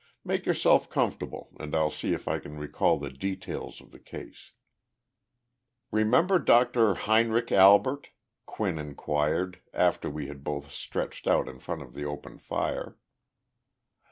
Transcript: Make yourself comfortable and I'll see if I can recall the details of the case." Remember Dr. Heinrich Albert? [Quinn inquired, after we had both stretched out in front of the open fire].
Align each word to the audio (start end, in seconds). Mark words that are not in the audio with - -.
Make 0.25 0.47
yourself 0.47 0.89
comfortable 0.89 1.51
and 1.59 1.75
I'll 1.75 1.91
see 1.91 2.11
if 2.13 2.27
I 2.27 2.39
can 2.39 2.57
recall 2.57 2.97
the 2.97 3.11
details 3.11 3.79
of 3.79 3.91
the 3.91 3.99
case." 3.99 4.51
Remember 5.91 6.39
Dr. 6.39 6.95
Heinrich 6.95 7.51
Albert? 7.51 8.07
[Quinn 8.47 8.79
inquired, 8.79 9.61
after 9.75 10.09
we 10.09 10.25
had 10.25 10.43
both 10.43 10.71
stretched 10.71 11.27
out 11.27 11.47
in 11.47 11.59
front 11.59 11.83
of 11.83 11.93
the 11.93 12.05
open 12.05 12.39
fire]. 12.39 12.97